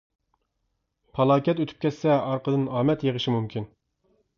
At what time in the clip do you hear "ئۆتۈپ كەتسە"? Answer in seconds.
1.65-2.17